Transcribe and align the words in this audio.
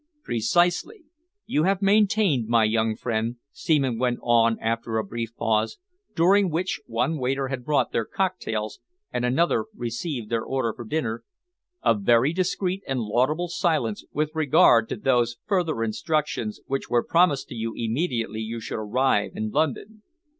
"Precisely! 0.23 1.03
You 1.45 1.65
have 1.65 1.79
maintained, 1.79 2.47
my 2.47 2.63
young 2.63 2.95
friend," 2.95 3.35
Seaman 3.51 3.99
went 3.99 4.17
on 4.23 4.57
after 4.59 4.97
a 4.97 5.03
brief 5.03 5.35
pause, 5.35 5.77
during 6.15 6.49
which 6.49 6.81
one 6.87 7.19
waiter 7.19 7.49
had 7.49 7.63
brought 7.63 7.91
their 7.91 8.05
cocktails 8.05 8.79
and 9.13 9.23
another 9.23 9.65
received 9.75 10.31
their 10.31 10.41
order 10.43 10.73
for 10.73 10.85
dinner, 10.85 11.23
"a 11.83 11.93
very 11.93 12.33
discreet 12.33 12.81
and 12.87 12.99
laudable 12.99 13.47
silence 13.47 14.03
with 14.11 14.31
regard 14.33 14.89
to 14.89 14.95
those 14.95 15.37
further 15.45 15.83
instructions 15.83 16.59
which 16.65 16.89
were 16.89 17.03
promised 17.03 17.47
to 17.49 17.53
you 17.55 17.73
immediately 17.77 18.39
you 18.39 18.59
should 18.59 18.79
arrive 18.79 19.33
in 19.35 19.51
London. 19.51 20.01